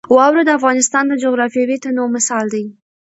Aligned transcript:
واوره 0.15 0.43
د 0.45 0.49
افغانستان 0.59 1.03
د 1.07 1.13
جغرافیوي 1.23 1.77
تنوع 1.83 2.07
مثال 2.15 2.45
دی. 2.53 2.63